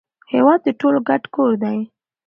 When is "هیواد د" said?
0.33-0.69